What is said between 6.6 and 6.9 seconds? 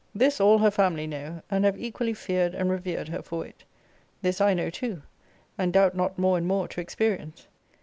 to